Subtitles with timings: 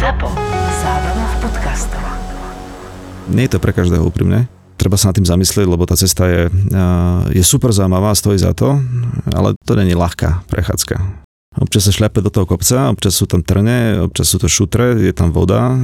[0.00, 0.32] ZAPO.
[0.80, 2.00] Zábrná v podcastov.
[3.28, 4.48] Nie je to pre každého úprimne.
[4.80, 6.48] Treba sa nad tým zamyslieť, lebo tá cesta je,
[7.36, 8.80] je super zaujímavá, stojí za to,
[9.36, 11.04] ale to není ľahká prechádzka.
[11.60, 15.12] Občas sa šľape do toho kopca, občas sú tam trne, občas sú to šutre, je
[15.12, 15.76] tam voda,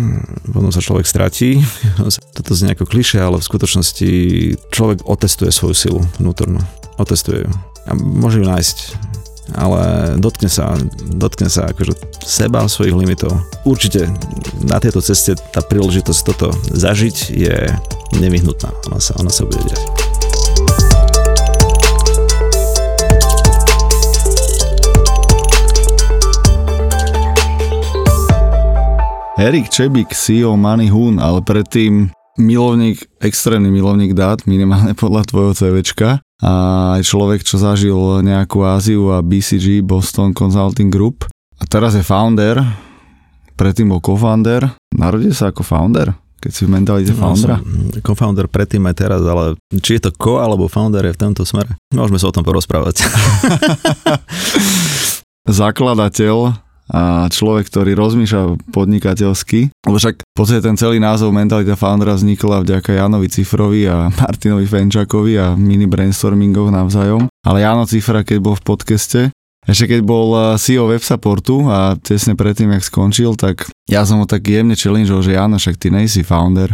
[0.48, 1.60] potom sa človek stratí.
[2.40, 4.08] Toto znie ako kliše, ale v skutočnosti
[4.72, 6.64] človek otestuje svoju silu vnútornú.
[6.96, 7.52] Otestuje ju.
[7.84, 8.76] A môže ju nájsť.
[9.54, 10.74] Ale dotkne sa,
[11.06, 13.30] dotkne sa akože seba, svojich limitov.
[13.62, 14.10] Určite
[14.66, 17.56] na tejto ceste tá príležitosť toto zažiť je
[18.18, 18.74] nevyhnutná.
[18.90, 20.06] Ona sa, ona sa bude diať.
[29.36, 32.08] Erik Čebik, CEO Money Hoon, ale predtým
[32.40, 36.52] milovník, extrémny milovník dát, minimálne podľa tvojho CVčka a
[37.00, 41.24] aj človek, čo zažil nejakú Áziu a BCG, Boston Consulting Group
[41.56, 42.60] a teraz je founder,
[43.56, 46.12] predtým bol co-founder, narodil sa ako founder?
[46.36, 47.56] keď si v mentalite no, foundera?
[47.58, 51.42] No, co-founder predtým aj teraz, ale či je to co alebo founder je v tomto
[51.42, 51.74] smere?
[51.90, 53.02] Môžeme sa o tom porozprávať.
[55.48, 59.74] Zakladateľ a človek, ktorý rozmýšľa podnikateľsky.
[59.82, 65.34] Však v podstate ten celý názov Mentalita Foundera vznikla vďaka Janovi Cifrovi a Martinovi Fenčakovi
[65.34, 67.26] a mini brainstormingov navzájom.
[67.42, 69.20] Ale Jano Cifra, keď bol v podcaste,
[69.66, 74.26] ešte keď bol eh, CEO WebSupportu a tesne predtým, jak skončil, tak ja som ho
[74.26, 76.70] tak jemne challengeol, že Jano, však ty nejsi founder.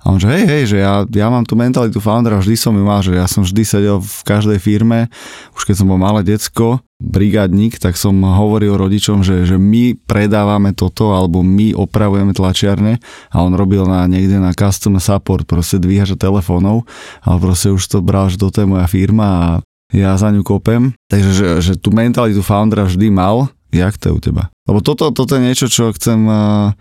[0.00, 2.84] A on že hej, hej, že ja, ja mám tú mentalitu foundera, vždy som ju
[2.84, 5.12] mal, že ja som vždy sedel v každej firme,
[5.52, 10.72] už keď som bol malé decko, brigádnik, tak som hovoril rodičom, že, že my predávame
[10.72, 13.00] toto, alebo my opravujeme tlačiarne
[13.32, 16.88] a on robil na, niekde na customer support, proste dvíhača telefónov,
[17.20, 19.48] ale proste už to bral, že toto je moja firma a
[19.92, 20.96] ja za ňu kopem.
[21.12, 24.48] Takže že, že tú mentalitu foundera vždy mal, jak to je u teba?
[24.64, 26.72] Lebo toto, toto je niečo, čo chcem uh,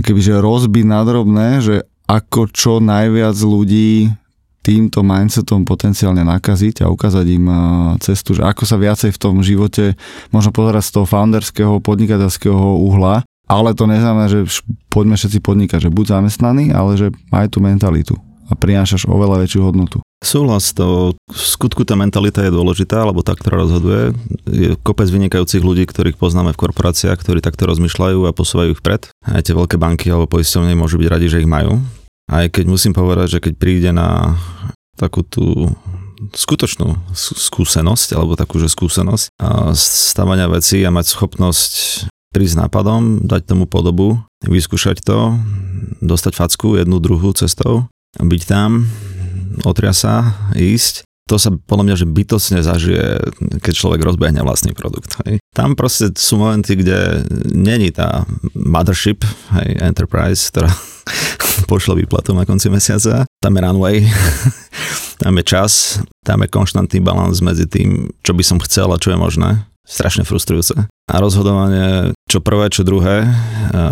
[0.00, 4.12] že rozbiť na drobné, že ako čo najviac ľudí
[4.62, 7.58] týmto mindsetom potenciálne nakaziť a ukázať im uh,
[7.98, 9.98] cestu, že ako sa viacej v tom živote
[10.30, 14.46] možno pozerať z toho founderského, podnikateľského uhla, ale to neznamená, že
[14.86, 18.14] poďme všetci podnikať, že buď zamestnaný, ale že maj tú mentalitu
[18.46, 19.98] a prinášaš oveľa väčšiu hodnotu.
[20.22, 24.14] Súhlas, to v skutku tá mentalita je dôležitá, alebo tá, ktorá rozhoduje.
[24.46, 29.10] Je kopec vynikajúcich ľudí, ktorých poznáme v korporáciách, ktorí takto rozmýšľajú a posúvajú ich vpred.
[29.26, 31.82] Aj tie veľké banky alebo poisťovne môžu byť radi, že ich majú.
[32.32, 34.40] Aj keď musím povedať, že keď príde na
[34.96, 35.68] takú tú
[36.32, 39.36] skutočnú skúsenosť, alebo takú, že skúsenosť
[39.76, 41.72] stavania veci a mať schopnosť
[42.32, 45.36] prísť nápadom, dať tomu podobu, vyskúšať to,
[46.00, 48.88] dostať facku jednu, druhú cestou, byť tam,
[49.68, 51.04] otria sa, ísť.
[51.30, 53.06] To sa podľa mňa, že bytosne zažije,
[53.60, 55.20] keď človek rozbehne vlastný produkt.
[55.22, 55.38] Hej.
[55.54, 58.24] Tam proste sú momenty, kde není tá
[58.56, 59.22] mothership,
[59.54, 60.72] hej, enterprise, ktorá
[61.70, 63.26] pošle výplatu na konci mesiaca.
[63.42, 63.96] Tam je runway,
[65.22, 69.14] tam je čas, tam je konštantný balans medzi tým, čo by som chcel a čo
[69.14, 69.50] je možné.
[69.82, 70.86] Strašne frustrujúce.
[70.86, 73.26] A rozhodovanie, čo prvé, čo druhé,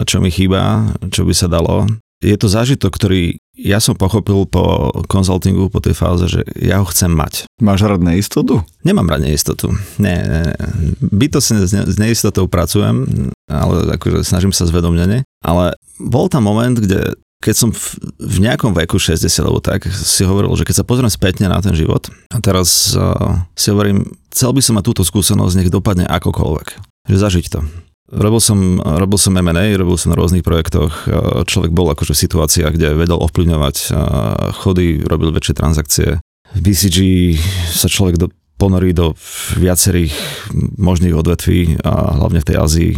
[0.06, 1.90] čo mi chýba, čo by sa dalo.
[2.22, 6.86] Je to zážitok, ktorý ja som pochopil po konzultingu, po tej fáze, že ja ho
[6.88, 7.44] chcem mať.
[7.60, 8.64] Máš rád neistotu?
[8.80, 9.76] Nemám rád neistotu.
[10.00, 10.56] Nie, nie, nie.
[11.04, 13.04] Bytosne s neistotou pracujem,
[13.50, 15.28] ale akože snažím sa zvedomnene.
[15.44, 20.28] Ale bol tam moment, kde keď som v, v nejakom veku 60 alebo tak si
[20.28, 24.52] hovoril, že keď sa pozriem spätne na ten život a teraz uh, si hovorím, chcel
[24.52, 26.68] by som mať túto skúsenosť, nech dopadne akokoľvek.
[27.08, 27.64] Že zažiť to.
[28.10, 31.06] Robil som, robil som M&A, robil som na rôznych projektoch.
[31.46, 33.94] Človek bol akože v situáciách, kde vedel ovplyvňovať
[34.58, 36.08] chody, robil väčšie transakcie.
[36.50, 36.98] V BCG
[37.70, 38.26] sa človek do,
[38.60, 39.16] ponorí do
[39.56, 40.12] viacerých
[40.76, 42.92] možných odvetví a hlavne v tej Ázii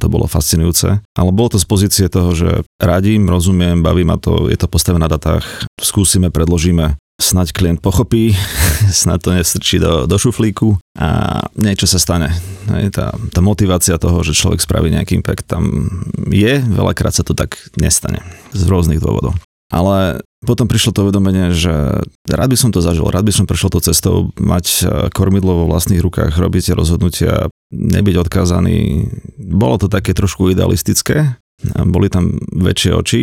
[0.00, 1.04] to bolo fascinujúce.
[1.12, 5.04] Ale bolo to z pozície toho, že radím, rozumiem, baví ma to, je to postavené
[5.04, 8.34] na datách, skúsime, predložíme snaď klient pochopí,
[9.02, 12.30] snaď to nestrčí do, do šuflíku a niečo sa stane.
[12.70, 15.90] Hej, tá, tá motivácia toho, že človek spraví nejaký impact tam
[16.30, 18.22] je, veľakrát sa to tak nestane
[18.54, 19.34] z rôznych dôvodov.
[19.72, 23.70] Ale potom prišlo to uvedomenie, že rád by som to zažil, rád by som prešiel
[23.70, 24.84] to cestou, mať e,
[25.14, 29.06] kormidlo vo vlastných rukách, robiť rozhodnutia, nebyť odkázaný.
[29.38, 31.38] Bolo to také trošku idealistické,
[31.86, 33.22] boli tam väčšie oči,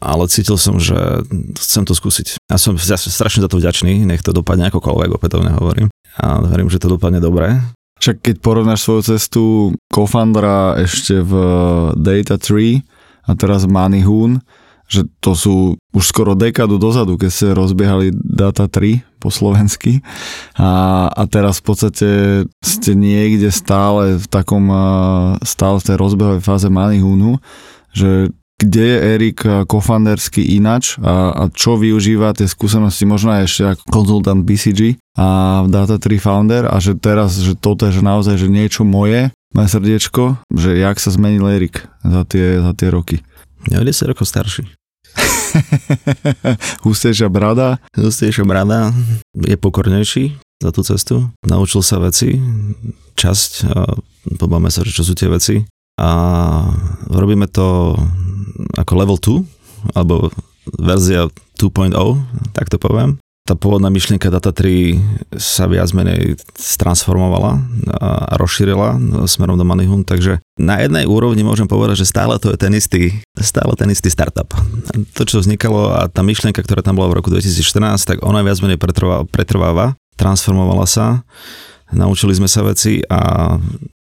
[0.00, 0.96] ale cítil som, že
[1.56, 2.40] chcem to skúsiť.
[2.48, 5.88] Ja som strašne za to vďačný, nech to dopadne akokoľvek, opätovne hovorím.
[6.20, 7.60] A verím, že to dopadne dobre.
[8.00, 9.44] Však keď porovnáš svoju cestu
[9.88, 11.32] co-foundera ešte v
[11.96, 12.84] Data 3
[13.24, 14.44] a teraz Money Hoon,
[14.84, 15.56] že to sú
[15.96, 20.04] už skoro dekádu dozadu, keď ste rozbiehali Data 3 po slovensky
[20.60, 22.08] a, a teraz v podstate
[22.60, 24.68] ste niekde stále v takom
[25.40, 27.40] stále v tej rozbehovej fáze Money Hoonu
[27.94, 33.62] že kde je Erik kofandersky inač a, a čo využíva tie skúsenosti možno aj ešte
[33.74, 38.46] ako konzultant BCG a Data3 founder a že teraz, že toto je že naozaj že
[38.46, 43.16] niečo moje, moje srdiečko, že jak sa zmenil Erik za tie, za tie roky.
[43.72, 44.68] Ja 10 rokov starší.
[46.84, 47.78] Hustejšia brada.
[47.94, 48.92] Hustejšia brada,
[49.32, 51.14] je pokornejší za tú cestu.
[51.46, 52.36] Naučil sa veci,
[53.14, 53.94] časť, a
[54.36, 55.62] pobáme sa, že čo sú tie veci.
[55.96, 56.10] A
[57.06, 57.94] robíme to
[58.74, 60.34] ako level 2, alebo
[60.80, 61.94] verzia 2.0,
[62.56, 64.96] tak to poviem tá pôvodná myšlienka Data3
[65.36, 67.60] sa viac menej transformovala
[68.00, 68.96] a rozšírila
[69.28, 73.20] smerom do Moneyhun, takže na jednej úrovni môžem povedať, že stále to je ten istý,
[73.36, 74.48] stále ten istý startup.
[75.12, 78.56] To, čo vznikalo a tá myšlienka, ktorá tam bola v roku 2014, tak ona viac
[78.64, 81.26] menej pretrváva, pretrváva transformovala sa,
[81.90, 83.54] naučili sme sa veci a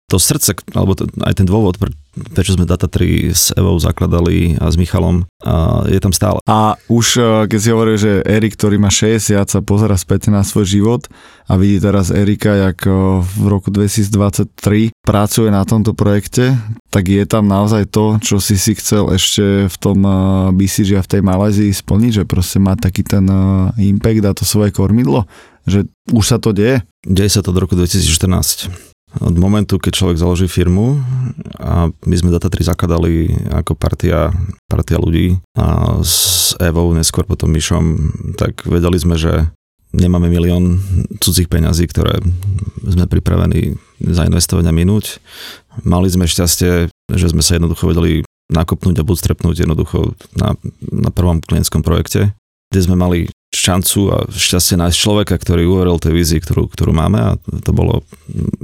[0.04, 1.88] to srdce, alebo to, aj ten dôvod, pre,
[2.36, 2.98] prečo sme Data3
[3.32, 6.44] s Evou zakladali a s Michalom, a je tam stále.
[6.44, 10.44] A už e, keď si hovoril, že Erik, ktorý má 60, sa pozera späť na
[10.44, 11.02] svoj život
[11.48, 12.92] a vidí teraz Erika, jak e,
[13.24, 16.52] v roku 2023 pracuje na tomto projekte,
[16.92, 20.12] tak je tam naozaj to, čo si si chcel ešte v tom e,
[20.52, 23.24] BCG a v tej Malézii splniť, že proste má taký ten
[23.80, 25.24] impact a to svoje kormidlo,
[25.64, 26.84] že už sa to deje?
[27.08, 30.98] Deje sa to do roku 2014 od momentu, keď človek založí firmu
[31.62, 34.34] a my sme Data3 zakladali ako partia,
[34.66, 37.84] partia ľudí a s Evou, neskôr potom Myšom,
[38.34, 39.50] tak vedeli sme, že
[39.94, 40.82] nemáme milión
[41.22, 42.18] cudzích peňazí, ktoré
[42.82, 45.22] sme pripravení zainvestovať a minúť.
[45.86, 51.40] Mali sme šťastie, že sme sa jednoducho vedeli nakopnúť a bootstrapnúť jednoducho na, na prvom
[51.40, 52.34] klientskom projekte,
[52.68, 53.18] kde sme mali
[53.54, 57.30] šancu a šťastie nájsť človeka, ktorý uveril tej vízii, ktorú, ktorú máme a
[57.62, 58.02] to bolo,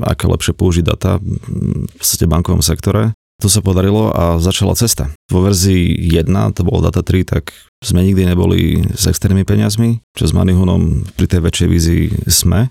[0.02, 3.14] aké lepšie použiť data v podstate bankovom sektore.
[3.40, 5.08] To sa podarilo a začala cesta.
[5.32, 10.28] Vo verzii 1, to bolo Data 3, tak sme nikdy neboli s externými peniazmi, čo
[10.28, 12.68] s Manihunom pri tej väčšej vízii sme,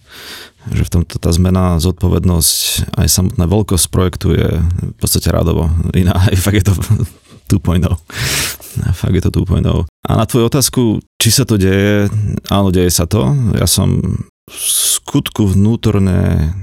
[0.69, 6.13] že v tomto tá zmena, zodpovednosť, aj samotná veľkosť projektu je v podstate rádovo iná,
[6.29, 6.73] aj fakt je to
[7.57, 7.89] 2.0.
[8.93, 9.85] Fakt je to 2.0.
[9.85, 10.81] A na tvoju otázku,
[11.17, 12.07] či sa to deje,
[12.53, 13.33] áno, deje sa to.
[13.57, 14.01] Ja som
[14.49, 16.53] v skutku vnútorne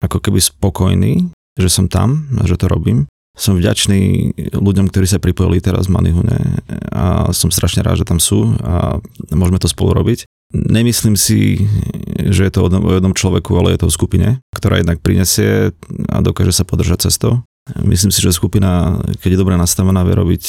[0.00, 1.28] ako keby spokojný,
[1.60, 3.04] že som tam že to robím.
[3.38, 6.60] Som vďačný ľuďom, ktorí sa pripojili teraz v Manihune
[6.92, 8.98] a som strašne rád, že tam sú a
[9.32, 10.26] môžeme to spolu robiť.
[10.50, 11.70] Nemyslím si,
[12.18, 15.70] že je to o jednom človeku, ale je to o skupine, ktorá jednak prinesie
[16.10, 17.46] a dokáže sa podržať cestou.
[17.86, 20.44] Myslím si, že skupina, keď je dobre nastavená, vie robiť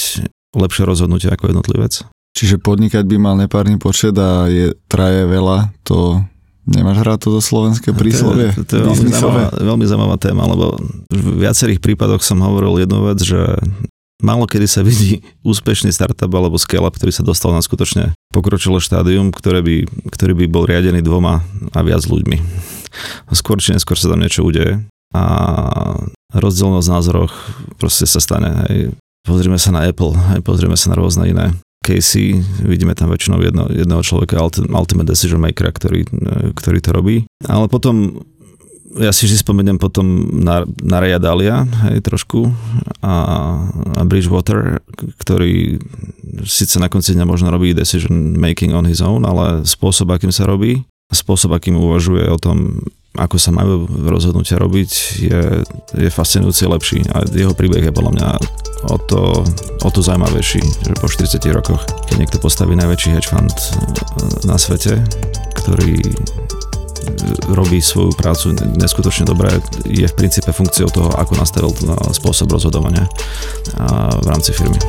[0.56, 2.04] lepšie rozhodnutie ako jednotlivec.
[2.32, 6.24] Čiže podnikať by mal nepárny počet a je traje veľa, to
[6.64, 8.56] nemáš rád toto slovenské príslovie?
[8.56, 10.80] To je, to je veľmi, zaujímavá, veľmi zaujímavá téma, lebo
[11.12, 13.60] v viacerých prípadoch som hovoril jednu vec, že
[14.24, 19.36] málo kedy sa vidí úspešný startup alebo scale-up, ktorý sa dostal na skutočne pokročilé štádium,
[19.36, 19.76] ktoré by,
[20.14, 21.44] ktorý by bol riadený dvoma
[21.76, 22.38] a viac ľuďmi.
[23.36, 25.24] Skôr či neskôr sa tam niečo udeje a
[26.32, 27.34] rozdielnosť v názoroch
[27.76, 28.50] proste sa stane.
[28.68, 28.96] Hej.
[29.22, 33.66] Pozrieme sa na Apple, hej, pozrieme sa na rôzne iné Casey, vidíme tam väčšinou jedno,
[33.70, 34.42] jedného človeka,
[34.74, 36.06] ultimate decision maker, ktorý,
[36.54, 37.26] ktorý to robí.
[37.46, 38.22] Ale potom
[39.00, 40.04] ja si vždy spomeniem potom
[40.44, 42.52] na, na Raya Dalia, hej, trošku,
[43.00, 43.16] a,
[43.98, 44.84] a Bridgewater,
[45.22, 45.80] ktorý
[46.44, 50.44] síce na konci dňa možno robí decision making on his own, ale spôsob, akým sa
[50.44, 55.42] robí, spôsob, akým uvažuje o tom, ako sa majú rozhodnutia robiť, je,
[56.00, 58.30] je fascinujúci lepší a jeho príbeh je podľa mňa
[58.88, 59.22] o to,
[59.84, 63.52] o to zaujímavejší, že po 40 rokoch, keď niekto postaví najväčší hedge fund
[64.48, 65.04] na svete,
[65.60, 66.00] ktorý
[67.54, 71.72] robí svoju prácu neskutočne dobre, je v princípe funkciou toho, ako nastavil
[72.16, 73.06] spôsob rozhodovania
[74.24, 74.80] v rámci firmy.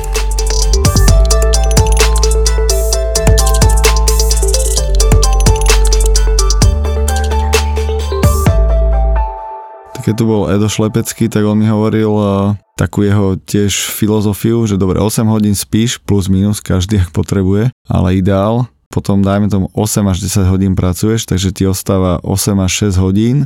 [10.03, 14.75] Keď tu bol Edo Šlepecký, tak on mi hovoril uh, takú jeho tiež filozofiu, že
[14.75, 20.05] dobre 8 hodín spíš plus minus každý ak potrebuje, ale ideál potom dajme tomu 8
[20.05, 23.37] až 10 hodín pracuješ, takže ti ostáva 8 až 6 hodín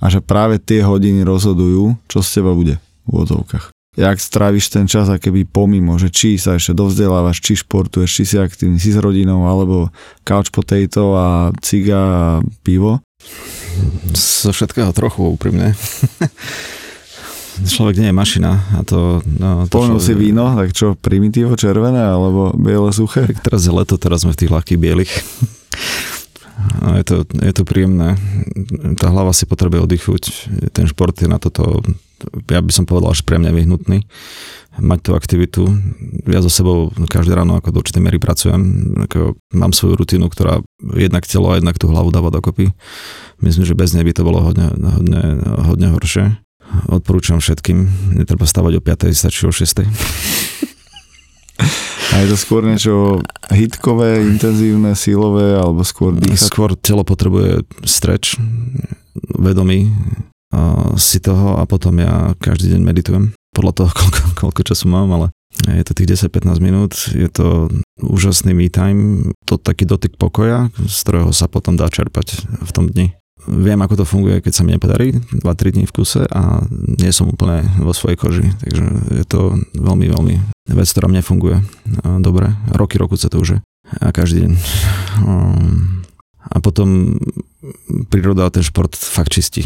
[0.00, 3.74] a že práve tie hodiny rozhodujú, čo z teba bude v úvodzovkách.
[3.94, 8.22] Jak stráviš ten čas a keby pomimo, že či sa ešte dovzdelávaš, či športuješ, či
[8.26, 9.92] si aktívny, si s rodinou, alebo
[10.26, 12.24] couch potato a ciga a
[12.66, 12.98] pivo,
[14.14, 15.74] zo všetkého trochu úprimne.
[17.62, 19.22] človek nie je mašina a to...
[19.38, 20.02] No, to človek...
[20.02, 23.30] si víno, tak čo, primitívo červené alebo biele suché?
[23.30, 25.12] Tak teraz je leto, teraz sme v tých ľahkých bielých.
[26.82, 28.18] A je to, je to príjemné.
[28.98, 30.22] Tá hlava si potrebuje oddychuť.
[30.74, 31.82] Ten šport je na toto
[32.48, 34.06] ja by som povedal, až pre mňa vyhnutný
[34.74, 35.62] mať tú aktivitu.
[36.26, 38.62] Ja so sebou každé ráno ako do určitej miery pracujem.
[39.06, 40.66] Ako mám svoju rutinu, ktorá
[40.98, 42.74] jednak telo a jednak tú hlavu dáva dokopy.
[43.42, 46.38] Myslím, že bez nej by to bolo hodne, hodne, hodne horšie.
[46.90, 47.86] Odporúčam všetkým,
[48.18, 49.84] netreba stavať o 5, stačí o 6.
[52.14, 53.18] A je to skôr niečo
[53.50, 56.46] hitkové, intenzívne, sílové, alebo skôr dýchať?
[56.46, 58.38] Skôr telo potrebuje streč,
[59.34, 59.90] vedomý
[60.94, 63.24] si toho a potom ja každý deň meditujem.
[63.50, 65.26] Podľa toho, koľko, koľko času mám, ale
[65.66, 67.70] je to tých 10-15 minút, je to
[68.02, 72.90] úžasný me time, to taký dotyk pokoja, z ktorého sa potom dá čerpať v tom
[72.90, 73.14] dni
[73.48, 77.28] viem, ako to funguje, keď sa mi nepodarí 2-3 dní v kuse a nie som
[77.28, 78.46] úplne vo svojej koži.
[78.60, 78.84] Takže
[79.20, 80.34] je to veľmi, veľmi
[80.72, 81.60] vec, ktorá mne funguje
[82.20, 82.52] dobre.
[82.72, 83.58] Roky, roku sa to už je.
[84.00, 84.52] A každý deň.
[85.22, 86.04] Um,
[86.44, 87.16] a potom
[88.12, 89.64] príroda a ten šport fakt čistí.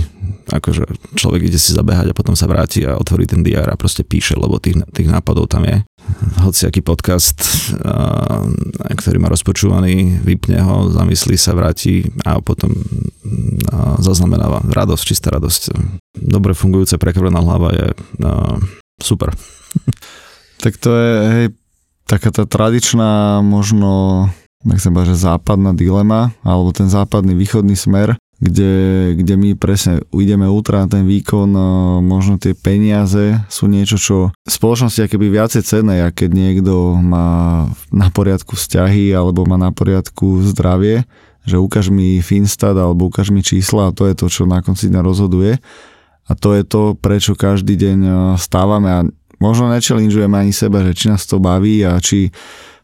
[0.49, 0.87] Akože
[1.19, 4.39] človek ide si zabehať a potom sa vráti a otvorí ten diár a proste píše,
[4.39, 5.83] lebo tých, tých nápadov tam je.
[6.43, 7.41] Hociaký podcast,
[7.83, 8.45] a,
[8.95, 12.73] ktorý má rozpočúvaný, vypne ho, zamyslí sa, vráti a potom
[13.99, 15.75] zaznamenáva radosť, čistá radosť.
[16.17, 17.87] Dobre fungujúca prekrvená hlava je
[19.03, 19.35] super.
[20.59, 21.47] Tak to je, hej,
[22.03, 24.27] taká tá tradičná možno
[24.67, 28.75] nechcem povedať, že západná dilema, alebo ten západný východný smer, kde,
[29.19, 31.51] kde my presne ideme ultra ten výkon,
[32.07, 37.67] možno tie peniaze sú niečo, čo v spoločnosti akéby viacej cenné, a keď niekto má
[37.91, 41.03] na poriadku vzťahy alebo má na poriadku zdravie,
[41.43, 44.87] že ukáž mi Finstat alebo ukáž mi čísla a to je to, čo na konci
[44.87, 45.59] dňa rozhoduje.
[46.29, 47.99] A to je to, prečo každý deň
[48.37, 49.01] stávame a
[49.41, 52.29] možno nečelinžujeme ani seba, že či nás to baví a či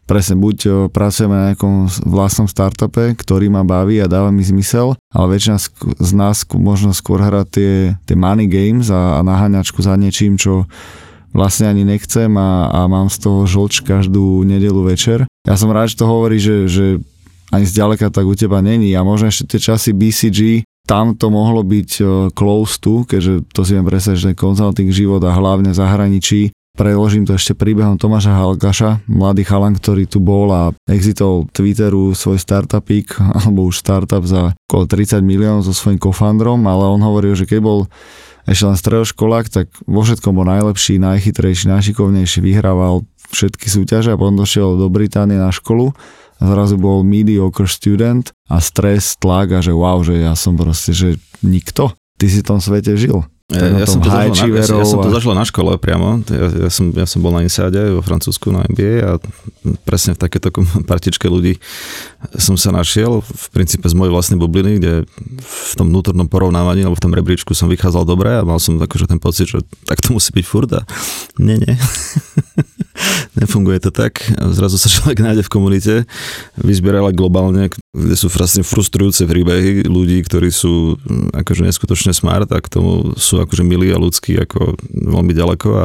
[0.05, 5.37] presne buď pracujeme na nejakom vlastnom startupe, ktorý ma baví a dáva mi zmysel, ale
[5.37, 5.57] väčšina
[5.97, 10.69] z nás možno skôr hrá tie, tie money games a, a naháňačku za niečím, čo
[11.35, 15.27] vlastne ani nechcem a, a mám z toho žlč každú nedelu večer.
[15.43, 16.85] Ja som rád, že to hovorí, že, že
[17.51, 21.65] ani zďaleka tak u teba není a možno ešte tie časy BCG tam to mohlo
[21.65, 21.89] byť
[22.37, 26.41] close to, keďže to si viem presať, že konzulting život a hlavne v zahraničí
[26.75, 32.35] Preložím to ešte príbehom Tomáša Halgaša, mladý chalan, ktorý tu bol a exitol Twitteru svoj
[32.35, 37.47] startupík, alebo už startup za okolo 30 miliónov so svojím kofandrom, ale on hovoril, že
[37.47, 37.79] keď bol
[38.43, 44.35] ešte len stredoškolák, tak vo všetkom bol najlepší, najchytrejší, najšikovnejší, vyhrával všetky súťaže a potom
[44.35, 45.95] došiel do Británie na školu
[46.37, 50.91] a zrazu bol mediocre student a stres, tlak a že wow, že ja som proste,
[50.91, 51.95] že nikto.
[52.19, 53.23] Ty si v tom svete žil.
[53.45, 56.17] Ja, ja, som to zažil na, ja, ja som to zažil na škole priamo.
[56.33, 59.11] Ja, ja, som, ja som bol na Insáde vo Francúzsku na MBA a
[59.85, 60.49] presne v takéto
[60.89, 61.61] partičke ľudí
[62.41, 65.05] som sa našiel v princípe z mojej vlastnej bubliny, kde
[65.45, 69.05] v tom vnútornom porovnávaní alebo v tom rebríčku som vychádzal dobre a mal som akože
[69.05, 70.81] ten pocit, že tak to musí byť furt a
[71.37, 71.77] nie, nie.
[73.35, 74.23] Nefunguje to tak.
[74.55, 75.93] Zrazu sa človek nájde v komunite,
[76.55, 82.63] vyzbierala globálne, kde sú vlastne frustrujúce príbehy ľudí, ktorí sú hm, akože neskutočne smart a
[82.63, 85.83] k tomu sú akože milí a ľudskí ako veľmi ďaleko a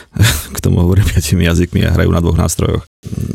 [0.56, 2.82] k tomu hovoria piatimi jazykmi a hrajú na dvoch nástrojoch.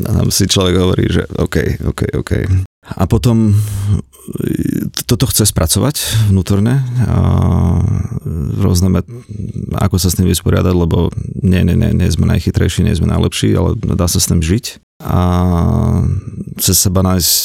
[0.04, 2.32] A tam si človek hovorí, že OK, OK, OK.
[2.84, 3.56] A potom
[5.04, 7.18] toto chce spracovať vnútorne a
[8.56, 8.88] rôzne,
[9.76, 11.12] ako sa s tým vysporiadať, lebo
[11.44, 14.80] nie, nie, nie, nie sme najchytrejší, nie sme najlepší, ale dá sa s tým žiť
[15.04, 15.20] a
[16.56, 17.42] cez seba nájsť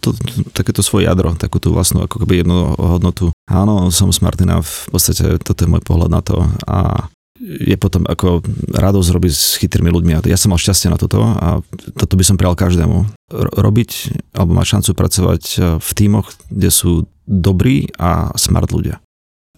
[0.00, 0.16] to,
[0.56, 3.34] takéto svoje jadro, takú tú vlastnú ako keby jednu hodnotu.
[3.50, 8.44] Áno, som smartina, v podstate toto je môj pohľad na to a je potom ako
[8.68, 10.20] radosť robiť s chytrými ľuďmi.
[10.28, 11.64] Ja som mal šťastie na toto a
[11.96, 13.08] toto by som prijal každému.
[13.32, 13.90] Robiť
[14.36, 19.00] alebo mať šancu pracovať e, v tímoch, kde sú dobrí a smart ľudia.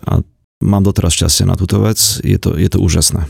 [0.06, 0.22] A
[0.62, 3.26] mám doteraz šťastie na túto vec, je to, je to úžasné.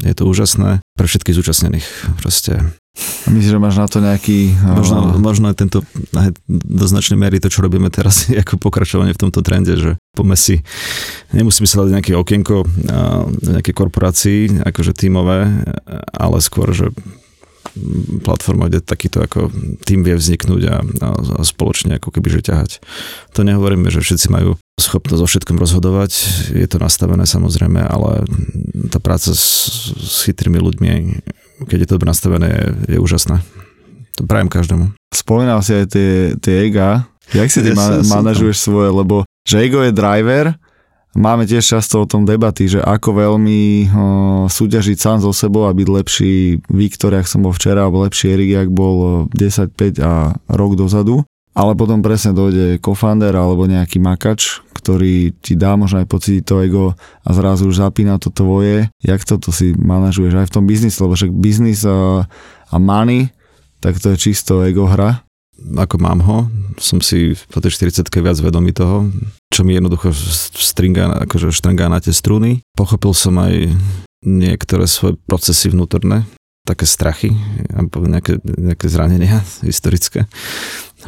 [0.00, 1.86] Je to úžasné pre všetkých zúčastnených.
[2.24, 4.50] Proste a myslíš, že máš na to nejaký...
[4.60, 5.18] Možno, uh...
[5.22, 5.86] možno aj tento,
[6.18, 9.90] aj do značnej miery to, čo robíme teraz, je ako pokračovanie v tomto trende, že
[10.18, 10.66] poďme si,
[11.30, 12.66] nemusíme sa dať nejaké okienko
[13.46, 15.46] nejaké korporácii, akože tímové,
[16.10, 16.90] ale skôr, že
[18.26, 19.46] platforma, kde takýto ako
[19.86, 22.82] tým vie vzniknúť a, a, a spoločne ako keby že ťahať.
[23.38, 26.12] To nehovoríme, že všetci majú schopnosť o všetkom rozhodovať,
[26.50, 28.26] je to nastavené samozrejme, ale
[28.90, 30.88] tá práca s, s chytrými ľuďmi
[31.68, 33.40] keď je to dobre nastavené, je, je úžasné.
[34.18, 34.92] To prajem každému.
[35.10, 37.08] Spomínal si aj tie, tie ega.
[37.32, 38.64] Jak si ty ja ma- manažuješ tam.
[38.68, 38.88] svoje?
[38.92, 39.16] Lebo
[39.48, 40.54] že ego je driver,
[41.16, 44.04] máme tiež často o tom debaty, že ako veľmi o,
[44.46, 48.68] súťažiť sám so sebou a byť lepší Viktor, ak som bol včera, alebo lepší Erik,
[48.68, 51.26] ak bol 10-5 a rok dozadu.
[51.50, 52.94] Ale potom presne dojde co
[53.34, 56.84] alebo nejaký makač, ktorý ti dá možno aj pocítiť to ego
[57.20, 58.88] a zrazu už zapína to tvoje.
[59.04, 62.24] Jak toto si manažuješ aj v tom biznise, lebo však biznis a,
[62.72, 63.28] a money,
[63.84, 65.20] tak to je čisto ego hra.
[65.60, 66.48] Ako mám ho,
[66.80, 69.12] som si po tej 40 viac vedomý toho,
[69.52, 70.08] čo mi jednoducho
[70.56, 72.64] stringa, akože štrngá na tie struny.
[72.72, 73.68] Pochopil som aj
[74.24, 76.24] niektoré svoje procesy vnútorné,
[76.64, 77.36] také strachy,
[77.76, 80.28] nejaké, nejaké zranenia historické,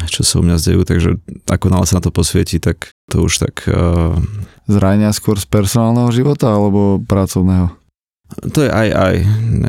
[0.09, 3.43] čo sa u mňa zdejú, takže ako nále sa na to posvieti, tak to už
[3.43, 3.69] tak...
[3.69, 4.17] Uh...
[4.71, 7.83] Zranenia skôr z personálneho života alebo pracovného?
[8.33, 9.15] To je aj aj.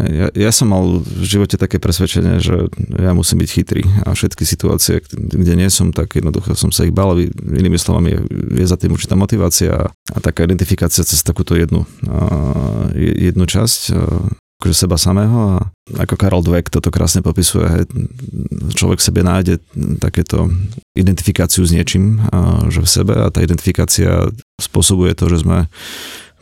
[0.07, 4.47] Ja, ja som mal v živote také presvedčenie, že ja musím byť chytrý a všetky
[4.47, 7.19] situácie, kde nie som, tak jednoducho som sa ich bal.
[7.43, 8.19] Inými slovami, je,
[8.63, 11.83] je za tým určitá motivácia a taká identifikácia cez takúto jednu,
[12.95, 13.91] jednu časť
[14.63, 15.67] akože seba samého a
[15.99, 17.83] ako Karol Dweck toto krásne popisuje, hej,
[18.79, 19.59] človek v sebe nájde
[19.99, 20.47] takéto
[20.95, 22.23] identifikáciu s niečím,
[22.71, 25.67] že v sebe a tá identifikácia spôsobuje to, že sme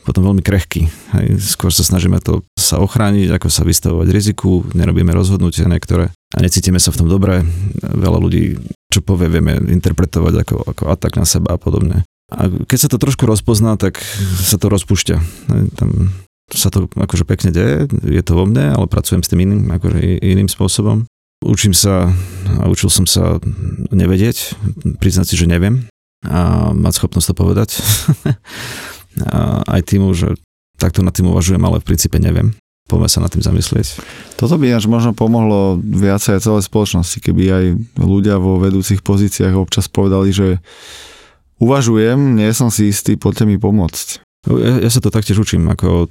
[0.06, 0.86] potom veľmi krehký.
[1.18, 1.42] Hej.
[1.42, 6.78] Skôr sa snažíme to sa ochrániť, ako sa vystavovať riziku, nerobíme rozhodnutia niektoré a necítime
[6.78, 7.42] sa v tom dobre.
[7.82, 8.58] Veľa ľudí,
[8.90, 12.06] čo povie, vieme interpretovať ako, ako atak na seba a podobne.
[12.30, 13.98] A keď sa to trošku rozpozná, tak
[14.42, 15.16] sa to rozpúšťa.
[15.50, 15.62] Hej.
[15.74, 16.10] Tam
[16.54, 19.98] sa to akože pekne deje, je to vo mne, ale pracujem s tým iným, akože
[20.20, 21.08] iným spôsobom.
[21.42, 22.12] Učím sa
[22.62, 23.42] a učil som sa
[23.90, 24.54] nevedieť,
[25.02, 25.90] priznať si, že neviem
[26.22, 27.70] a mať schopnosť to povedať.
[29.74, 30.38] aj tým, že
[30.78, 32.54] takto nad tým uvažujem, ale v princípe neviem.
[32.90, 34.02] Poďme sa nad tým zamyslieť.
[34.36, 37.64] Toto by až možno pomohlo viacej aj spoločnosti, keby aj
[37.98, 40.48] ľudia vo vedúcich pozíciách občas povedali, že
[41.62, 44.22] uvažujem, nie som si istý, poďte mi pomôcť.
[44.42, 46.10] Ja, ja sa to taktiež učím, ako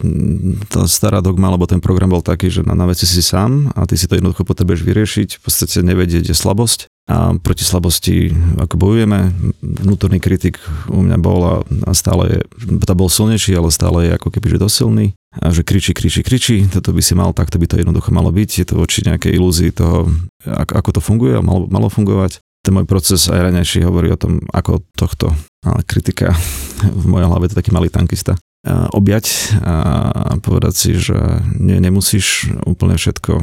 [0.72, 3.84] tá stará dogma, lebo ten program bol taký, že na, na veci si sám a
[3.84, 6.88] ty si to jednoducho potrebuješ vyriešiť, v podstate nevedieť je slabosť.
[7.12, 9.36] A proti slabosti ako bojujeme.
[9.60, 12.40] Vnútorný kritik u mňa bol a, a stále je,
[12.88, 15.06] to bol silnejší, ale stále je ako keby že dosilný
[15.44, 18.50] a že kričí, kričí, kričí, toto by si mal, takto by to jednoducho malo byť,
[18.64, 20.08] je to voči nejakej ilúzii toho,
[20.48, 24.42] ako to funguje a malo, malo fungovať ten môj proces aj ranejší hovorí o tom,
[24.54, 26.34] ako tohto ale kritika
[27.02, 28.38] v mojej hlave to taký malý tankista
[28.94, 31.18] objať a povedať si, že
[31.58, 33.42] nie, nemusíš úplne všetko,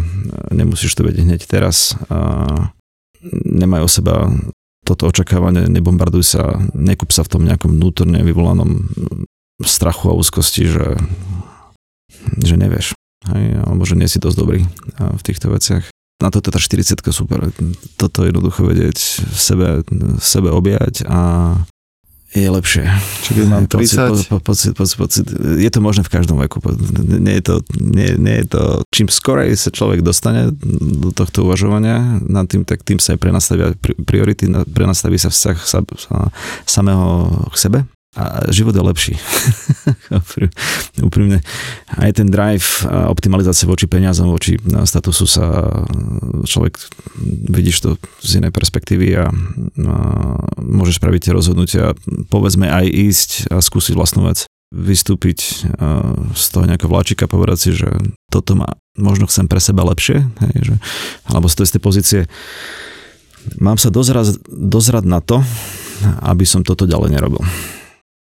[0.54, 1.98] nemusíš to vedieť hneď teraz.
[2.06, 2.70] A
[3.34, 4.30] nemaj o seba
[4.86, 8.86] toto očakávanie, nebombarduj sa, nekup sa v tom nejakom vnútorne vyvolanom
[9.58, 10.86] strachu a úzkosti, že,
[12.38, 12.94] že nevieš.
[13.26, 14.70] Hej, alebo že nie si dosť dobrý
[15.02, 17.54] v týchto veciach na toto tá 40 super.
[17.94, 21.18] Toto jednoducho vedieť v sebe, v sebe objať a
[22.28, 22.84] je lepšie.
[23.24, 23.80] Čiže mám 30...
[24.12, 25.26] Pocit, pocit, pocit, pocit,
[25.56, 26.60] je to možné v každom veku.
[27.08, 30.52] Nie je to, nie, nie je to, čím skorej sa človek dostane
[31.00, 35.80] do tohto uvažovania nad tým, tak tým sa aj prenastavia priority, prenastaví sa vzťah sa,
[35.96, 36.16] sa,
[36.68, 37.78] samého k sebe
[38.16, 39.14] a život je lepší.
[41.08, 41.44] Úprimne.
[41.92, 45.68] Aj ten drive a optimalizácia voči peniazom, voči statusu sa
[46.48, 46.80] človek,
[47.52, 47.88] vidíš to
[48.24, 49.28] z inej perspektívy a, a
[50.56, 51.84] môžeš spraviť tie rozhodnutia.
[52.32, 55.64] Povedzme aj ísť a skúsiť vlastnú vec vystúpiť
[56.36, 57.88] z toho nejakého vláčika, povedať si, že
[58.28, 60.74] toto má, možno chcem pre seba lepšie, hej, že,
[61.24, 62.20] alebo z tej pozície
[63.56, 65.40] mám sa dozrať, dozrať na to,
[66.20, 67.40] aby som toto ďalej nerobil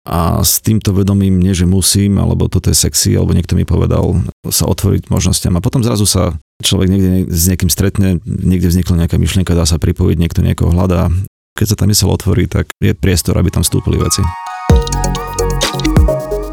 [0.03, 4.19] a s týmto vedomím, nie že musím, alebo toto je sexy, alebo niekto mi povedal,
[4.51, 5.55] sa otvoriť možnostiam.
[5.55, 9.79] A potom zrazu sa človek niekde s niekým stretne, niekde vznikla nejaká myšlienka, dá sa
[9.79, 11.07] pripojiť, niekto niekoho hľadá.
[11.55, 14.27] Keď sa tá mysel otvorí, tak je priestor, aby tam vstúpili veci.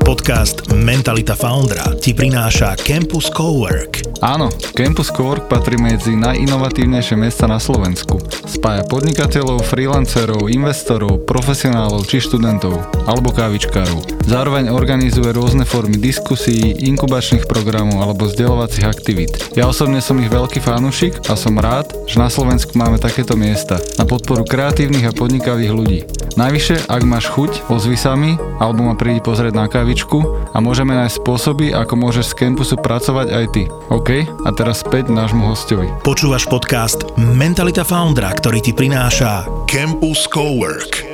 [0.06, 4.09] Podcast Mentalita Foundra ti prináša Campus Cowork.
[4.20, 8.20] Áno, Campus Cowork patrí medzi najinovatívnejšie miesta na Slovensku.
[8.44, 14.20] Spája podnikateľov, freelancerov, investorov, profesionálov či študentov, alebo kávičkárov.
[14.28, 19.32] Zároveň organizuje rôzne formy diskusí, inkubačných programov alebo vzdelávacích aktivít.
[19.56, 23.80] Ja osobne som ich veľký fanúšik a som rád, že na Slovensku máme takéto miesta
[23.96, 26.00] na podporu kreatívnych a podnikavých ľudí.
[26.38, 30.96] Najvyššie, ak máš chuť, ozvi sa mi, alebo ma prídi pozrieť na kávičku a môžeme
[30.96, 33.64] nájsť spôsoby, ako môžeš z campusu pracovať aj ty.
[33.92, 34.09] OK?
[34.10, 35.86] A teraz späť nášmu hostovi.
[36.02, 41.06] Počúvaš podcast Mentalita Foundra, ktorý ti prináša Campus Cowork.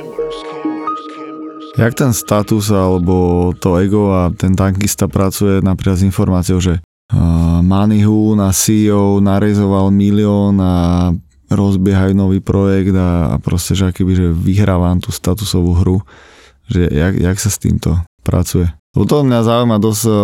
[1.76, 7.60] Jak ten status alebo to ego a ten tankista pracuje napríklad s informáciou, že uh,
[7.60, 11.12] Manihu na CEO narezoval milión a
[11.52, 16.00] rozbiehajú nový projekt a, a proste, že akýby, že vyhrávam tú statusovú hru,
[16.64, 18.72] že jak, jak sa s týmto pracuje?
[18.96, 20.16] Lebo to mňa zaujíma dosť uh,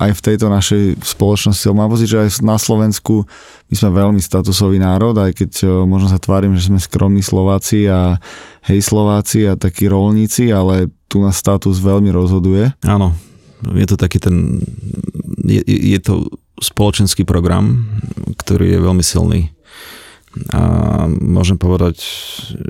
[0.00, 1.68] aj v tejto našej spoločnosti.
[1.76, 3.28] Mám pocit, že aj na Slovensku
[3.68, 7.84] my sme veľmi statusový národ, aj keď uh, možno sa tvárim, že sme skromní Slováci
[7.84, 8.16] a
[8.64, 12.72] hej Slováci a takí rolníci, ale tu na status veľmi rozhoduje.
[12.88, 13.12] Áno,
[13.76, 14.64] je to taký ten,
[15.44, 16.32] je, je to
[16.64, 17.84] spoločenský program,
[18.40, 19.52] ktorý je veľmi silný.
[20.48, 20.60] A
[21.12, 22.00] môžem povedať,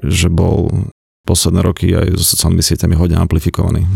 [0.03, 0.91] že bol
[1.25, 3.89] posledné roky aj so sociálnymi sieťami hodne amplifikovaný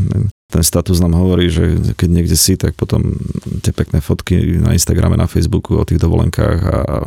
[0.48, 3.12] ten status nám hovorí, že keď niekde si, tak potom
[3.60, 7.04] tie pekné fotky na Instagrame, na Facebooku o tých dovolenkách a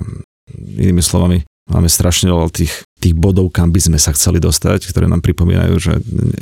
[0.53, 5.09] inými slovami máme strašne veľa tých, tých bodov, kam by sme sa chceli dostať, ktoré
[5.09, 5.93] nám pripomínajú, že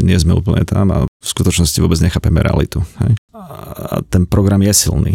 [0.03, 2.83] nie sme úplne tam a v skutočnosti vôbec nechápeme realitu.
[2.99, 3.15] Hej?
[3.31, 5.13] A ten program je silný.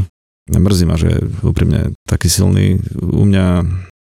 [0.48, 2.81] Mrzí ma, že je úprimne taký silný.
[2.96, 3.64] U mňa,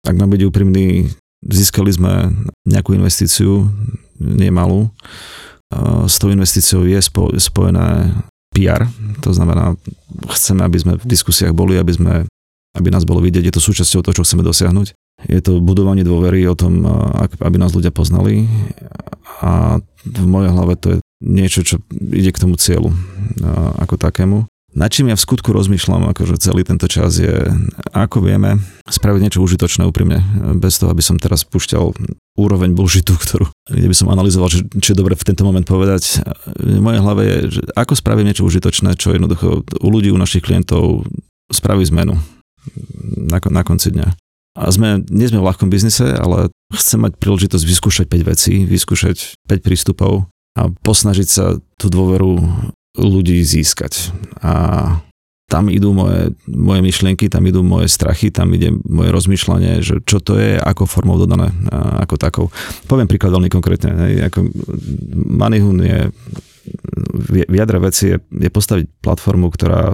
[0.05, 1.09] ak mám byť úprimný,
[1.49, 2.33] získali sme
[2.65, 3.69] nejakú investíciu,
[4.21, 4.89] nie malú,
[6.07, 7.01] s tou investíciou je
[7.41, 8.15] spojené
[8.55, 8.87] PR,
[9.19, 9.75] to znamená,
[10.31, 12.15] chceme, aby sme v diskusiách boli, aby, sme,
[12.79, 14.95] aby nás bolo vidieť, je to súčasťou toho, čo chceme dosiahnuť.
[15.27, 16.87] Je to budovanie dôvery o tom,
[17.19, 18.47] aby nás ľudia poznali
[19.43, 22.93] a v mojej hlave to je niečo, čo ide k tomu cieľu
[23.81, 24.47] ako takému.
[24.75, 27.47] Na čím ja v skutku rozmýšľam, akože celý tento čas je,
[27.95, 28.59] ako vieme
[28.91, 30.19] spraviť niečo užitočné úprimne,
[30.59, 31.95] bez toho, aby som teraz púšťal
[32.35, 36.27] úroveň bullshitu, ktorú, kde by som analyzoval, že, čo je dobre v tento moment povedať.
[36.59, 40.43] V mojej hlave je, že ako spraviť niečo užitočné, čo jednoducho u ľudí, u našich
[40.43, 41.07] klientov
[41.55, 42.19] spraví zmenu
[43.31, 44.11] na, na konci dňa.
[44.59, 49.39] A sme, nie sme v ľahkom biznise, ale chcem mať príležitosť vyskúšať 5 vecí, vyskúšať
[49.47, 50.27] 5 prístupov
[50.59, 52.43] a posnažiť sa tú dôveru
[52.95, 54.15] ľudí získať.
[54.41, 54.53] A
[55.45, 60.19] tam idú moje, moje myšlienky, tam idú moje strachy, tam ide moje rozmýšľanie, že čo
[60.19, 61.53] to je, ako formou dodané,
[62.01, 62.47] ako takou.
[62.89, 63.93] Poviem príklad veľmi konkrétne.
[65.15, 66.11] Manihun je
[67.45, 69.93] v jadre veci je, je postaviť platformu, ktorá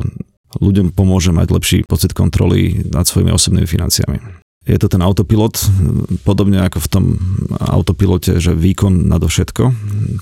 [0.63, 4.40] ľuďom pomôže mať lepší pocit kontroly nad svojimi osobnými financiami
[4.71, 5.59] je to ten autopilot,
[6.23, 7.05] podobne ako v tom
[7.59, 9.65] autopilote, že výkon nadovšetko,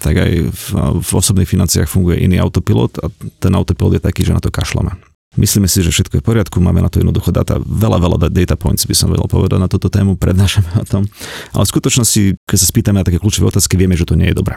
[0.00, 0.64] tak aj v,
[1.04, 4.96] v osobných financiách funguje iný autopilot a ten autopilot je taký, že na to kašlame.
[5.36, 8.56] Myslíme si, že všetko je v poriadku, máme na to jednoducho data, veľa, veľa data
[8.56, 11.04] points by som vedel povedať na túto tému, prednášame o tom.
[11.52, 14.36] Ale v skutočnosti, keď sa spýtame na také kľúčové otázky, vieme, že to nie je
[14.40, 14.56] dobré.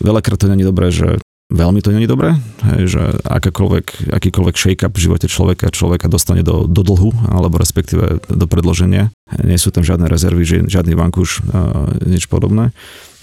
[0.00, 1.20] Veľakrát to nie je dobré, že
[1.52, 2.34] veľmi to není dobré,
[2.72, 8.24] hej, že akákoľvek, akýkoľvek shake-up v živote človeka, človeka dostane do, do dlhu, alebo respektíve
[8.26, 9.12] do predloženia.
[9.44, 11.44] Nie sú tam žiadne rezervy, žiadny vankúš,
[12.08, 12.72] nič podobné.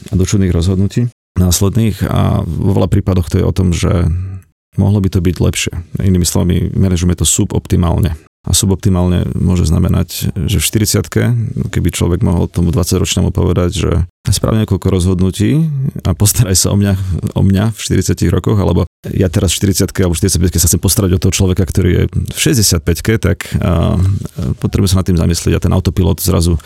[0.09, 4.11] A do čudných rozhodnutí následných a vo veľa prípadoch to je o tom, že
[4.75, 5.73] mohlo by to byť lepšie.
[6.03, 8.19] Inými slovami, manažujeme to suboptimálne.
[8.49, 13.91] A suboptimálne môže znamenať, že v 40 keby človek mohol tomu 20-ročnému povedať, že
[14.25, 15.69] sprav niekoľko rozhodnutí
[16.01, 16.93] a postaraj sa o mňa,
[17.38, 21.15] o mňa v 40 rokoch, alebo ja teraz v 40 alebo 45 sa chcem postarať
[21.15, 22.83] o toho človeka, ktorý je v 65
[23.23, 23.95] tak a,
[24.59, 26.59] potrebujem sa nad tým zamyslieť a ten autopilot zrazu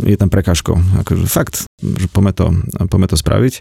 [0.00, 0.72] je tam prekážkou.
[1.04, 2.46] Akože fakt, že poďme to,
[2.88, 3.54] poďme to spraviť.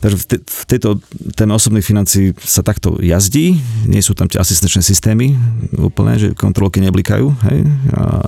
[0.00, 0.88] Takže v, te, v tejto
[1.36, 3.56] téme osobných financií sa takto jazdí,
[3.88, 5.36] nie sú tam tie asistenčné systémy
[5.76, 7.58] úplne, že kontrolky neblikajú, hej,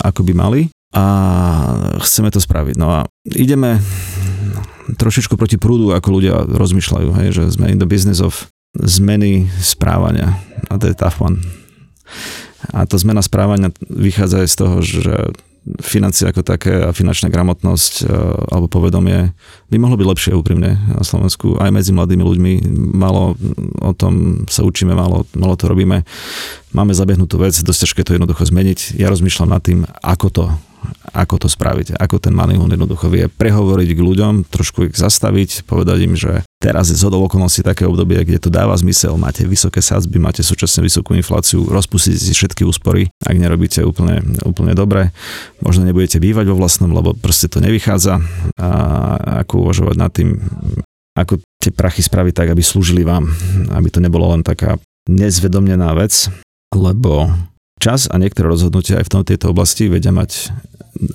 [0.05, 1.05] ako by mali a
[2.05, 2.77] chceme to spraviť.
[2.77, 3.81] No a ideme
[5.01, 10.41] trošičku proti prúdu, ako ľudia rozmýšľajú, hej, že sme in the business of zmeny správania
[10.69, 11.41] a to je tough one.
[12.73, 15.15] A tá zmena správania vychádza aj z toho, že
[15.79, 18.05] financie ako také a finančná gramotnosť e,
[18.51, 19.31] alebo povedomie
[19.71, 21.55] by mohlo byť lepšie úprimne na Slovensku.
[21.63, 22.53] Aj medzi mladými ľuďmi
[22.99, 23.39] malo
[23.79, 26.03] o tom sa učíme, malo, malo to robíme.
[26.75, 28.99] Máme zabehnutú vec, dosť ťažké to jednoducho zmeniť.
[28.99, 30.45] Ja rozmýšľam nad tým, ako to
[31.13, 35.99] ako to spraviť, ako ten manihun jednoducho vie prehovoriť k ľuďom, trošku ich zastaviť, povedať
[36.05, 40.23] im, že teraz je zhodou okolností také obdobie, kde to dáva zmysel, máte vysoké sadzby,
[40.23, 45.11] máte súčasne vysokú infláciu, rozpustíte si všetky úspory, ak nerobíte úplne, úplne dobre,
[45.59, 48.23] možno nebudete bývať vo vlastnom, lebo proste to nevychádza.
[48.57, 48.69] A
[49.43, 50.39] ako uvažovať nad tým,
[51.19, 53.29] ako tie prachy spraviť tak, aby slúžili vám,
[53.75, 54.79] aby to nebolo len taká
[55.11, 56.31] nezvedomnená vec,
[56.73, 57.29] lebo
[57.83, 60.55] čas a niektoré rozhodnutia aj v tom, tejto oblasti vedia mať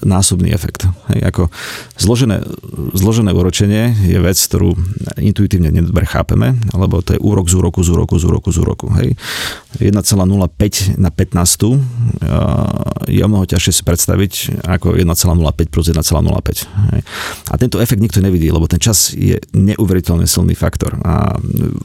[0.04, 0.88] násobný efekt.
[1.13, 1.43] Hej, ako
[1.95, 2.43] zložené,
[2.93, 4.76] zložené úročenie je vec, ktorú
[5.19, 8.88] intuitívne nedobre chápeme, lebo to je úrok z úroku, z úroku, z úroku, z úroku.
[9.00, 9.15] Hej.
[9.80, 16.04] 1,05 na 15 je o mnoho ťažšie si predstaviť ako 1,05 plus 1,05.
[16.91, 17.02] Hej.
[17.47, 21.00] A tento efekt nikto nevidí, lebo ten čas je neuveriteľne silný faktor.
[21.06, 21.38] A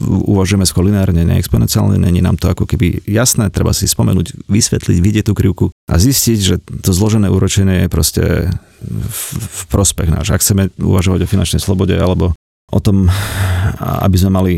[0.09, 5.23] uvažujeme skôr lineárne, neexponenciálne, není nám to ako keby jasné, treba si spomenúť, vysvetliť, vidieť
[5.29, 8.49] tú krivku a zistiť, že to zložené úročenie je proste
[8.81, 10.33] v, v prospech náš.
[10.33, 12.33] Ak chceme uvažovať o finančnej slobode alebo
[12.73, 13.05] o tom,
[14.01, 14.53] aby sme mali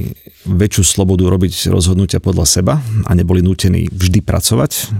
[0.47, 4.93] väčšiu slobodu robiť rozhodnutia podľa seba a neboli nútení vždy pracovať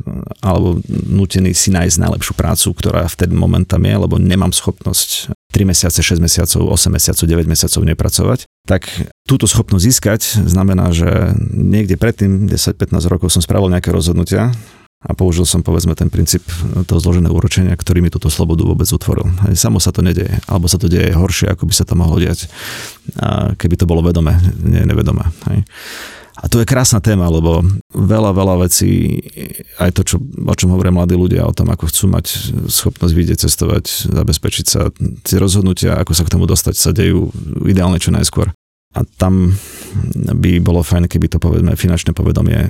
[0.44, 5.32] alebo nútení si nájsť najlepšiu prácu, ktorá v ten moment tam je, lebo nemám schopnosť
[5.56, 8.90] 3 mesiace, 6 mesiacov, 8 mesiacov, 9 mesiacov nepracovať, tak
[9.24, 14.52] túto schopnosť získať znamená, že niekde predtým, 10-15 rokov som spravil nejaké rozhodnutia,
[15.06, 16.42] a použil som povedzme ten princíp
[16.90, 19.30] toho zloženého úročenia, ktorý mi túto slobodu vôbec utvoril.
[19.54, 22.50] Samo sa to nedeje, alebo sa to deje horšie, ako by sa to mohlo diať,
[23.62, 24.34] keby to bolo vedomé,
[24.66, 25.30] nie nevedomé.
[25.52, 25.62] Hej.
[26.36, 27.64] A to je krásna téma, lebo
[27.96, 29.24] veľa, veľa vecí,
[29.80, 32.26] aj to, čo, o čom hovoria mladí ľudia, o tom, ako chcú mať
[32.68, 34.92] schopnosť vidieť, cestovať, zabezpečiť sa,
[35.24, 37.32] tie rozhodnutia, ako sa k tomu dostať, sa dejú
[37.64, 38.52] ideálne čo najskôr
[38.96, 39.52] a tam
[40.36, 42.68] by bolo fajn, keby to povedme finančné povedomie,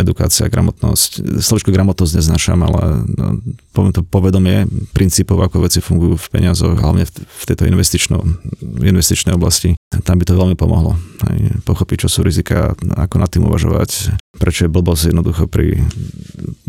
[0.00, 1.40] edukácia, gramotnosť.
[1.40, 3.40] Slovičko gramotnosť neznášam, ale no,
[3.72, 9.76] poviem to povedomie princípov, ako veci fungujú v peniazoch, hlavne v tejto investičnej oblasti.
[10.04, 10.96] Tam by to veľmi pomohlo.
[11.24, 15.80] Aj pochopiť, čo sú rizika, ako nad tým uvažovať, prečo je blbosť jednoducho pri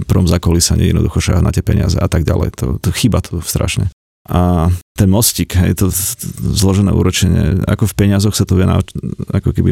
[0.08, 2.56] prvom zakolísaní jednoducho šáhať na tie peniaze a tak ďalej.
[2.60, 3.92] To, to chýba to strašne
[4.26, 5.94] a ten mostík, hej, to
[6.42, 8.82] zložené úročenie, ako v peniazoch sa to vie na,
[9.30, 9.70] ako keby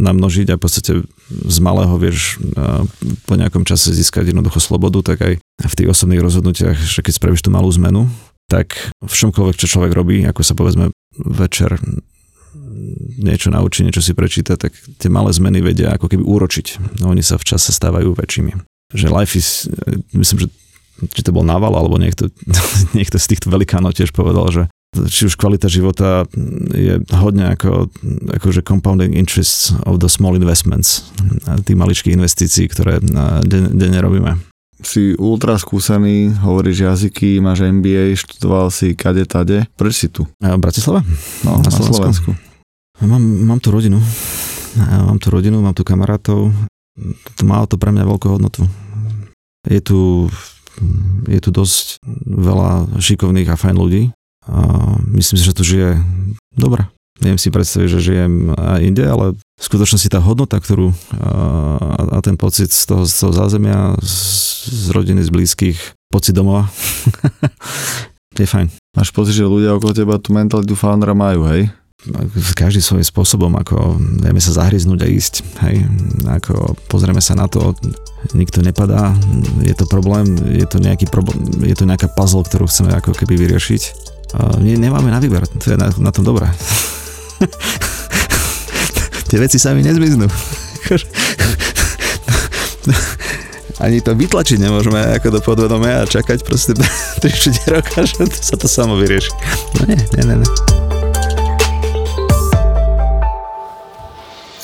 [0.00, 0.92] namnožiť a v podstate
[1.28, 2.40] z malého vieš
[3.28, 7.44] po nejakom čase získať jednoducho slobodu, tak aj v tých osobných rozhodnutiach, že keď spravíš
[7.44, 8.08] tú malú zmenu,
[8.48, 8.72] tak
[9.04, 11.76] v čomkoľvek, čo človek robí, ako sa povedzme večer
[13.20, 16.96] niečo naučí, niečo si prečíta, tak tie malé zmeny vedia ako keby úročiť.
[17.04, 18.52] No, oni sa v čase stávajú väčšími.
[18.92, 19.68] Že life is,
[20.12, 20.48] myslím, že
[21.10, 22.30] či to bol Naval, alebo niekto,
[22.98, 24.62] niekto z týchto velikánov tiež povedal, že
[24.92, 26.28] či už kvalita života
[26.76, 27.88] je hodne ako
[28.36, 31.08] akože compounding interests of the small investments,
[31.64, 33.00] tých maličkých investícií, ktoré
[33.48, 34.36] denne robíme.
[34.82, 39.64] Si ultra skúsený, hovoríš jazyky, máš MBA, študoval si kade tade.
[39.78, 40.26] Prečo si tu?
[40.42, 41.06] V Bratislave?
[41.46, 42.34] No, na, na Slovensku.
[42.34, 42.52] Slovensku.
[43.00, 44.02] Mám, mám tu rodinu.
[44.76, 46.50] Mám tu rodinu, mám tu kamarátov.
[47.46, 48.66] Má to pre mňa veľkú hodnotu.
[49.70, 50.26] Je tu
[51.28, 54.02] je tu dosť veľa šikovných a fajn ľudí.
[54.48, 54.58] A
[55.14, 56.02] myslím si, že tu žije
[56.56, 56.88] dobre.
[57.22, 60.90] Neviem si predstaviť, že žijem aj inde, ale v skutočnosti tá hodnota, ktorú
[61.22, 64.18] a, a ten pocit z toho, z toho zázemia, z,
[64.66, 65.78] z rodiny, z blízkych,
[66.10, 66.66] pocit domova,
[68.42, 68.74] je fajn.
[68.98, 71.70] Máš pocit, že ľudia okolo teba tú mentalitu foundera majú, hej?
[72.58, 75.86] každý svojím spôsobom, ako vieme sa zahryznúť a ísť, hej,
[76.26, 77.78] ako pozrieme sa na to,
[78.30, 79.14] nikto nepadá,
[79.60, 83.34] je to problém, je to nejaký problém, je to nejaká puzzle, ktorú chceme ako keby
[83.34, 83.82] vyriešiť.
[84.64, 86.48] Nie, nemáme na výber, to je na, na tom dobré.
[89.28, 90.28] Tie veci sami nezmiznú.
[93.82, 96.76] Ani to vytlačiť nemôžeme ako do podvedomia a čakať proste
[97.24, 99.32] 3-4 roka, že sa to samo vyrieši.
[99.80, 100.36] No nie, nie, nie.
[100.38, 100.91] nie.